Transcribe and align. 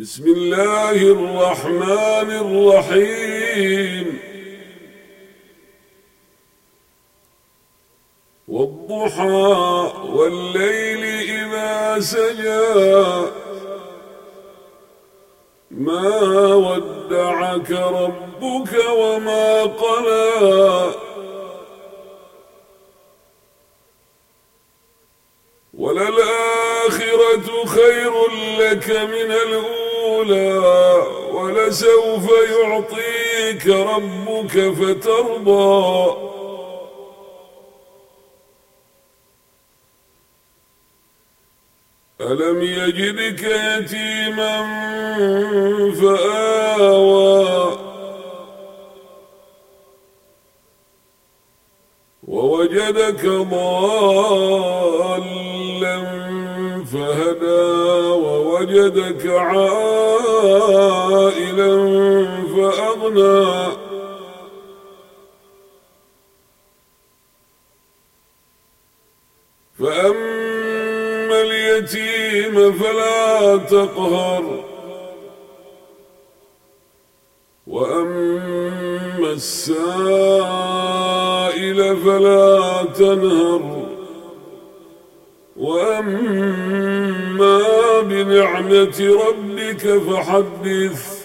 بسم 0.00 0.24
الله 0.26 0.90
الرحمن 0.90 2.30
الرحيم. 2.30 4.18
والضحى 8.48 9.92
والليل 10.08 11.04
إذا 11.30 12.00
سجى 12.00 13.30
ما 15.70 16.54
ودعك 16.54 17.70
ربك 17.70 18.72
وما 18.90 19.62
قلى. 19.62 20.94
وللآخرة 25.74 27.64
خير 27.66 28.12
لك 28.58 28.90
من 28.90 29.30
الأولى. 29.32 29.77
ولسوف 31.32 32.30
يعطيك 32.50 33.66
ربك 33.66 34.54
فترضى. 34.78 36.28
ألم 42.20 42.62
يجدك 42.62 43.42
يتيما 43.42 44.54
فآوى. 46.00 47.78
ووجدك 52.28 53.26
ضالا 53.26 54.67
فهدى 57.38 58.10
ووجدك 58.10 59.26
عائلا 59.26 59.68
فأغنى. 62.56 63.68
فأما 69.78 71.40
اليتيم 71.42 72.72
فلا 72.72 73.56
تقهر. 73.56 74.64
وأما 77.66 79.32
السائل 79.32 80.58
فلا 81.96 82.84
تنهر. 82.84 83.88
وأما 85.56 86.87
بنعمة 88.02 89.16
ربك 89.28 89.98
فحدث 89.98 91.17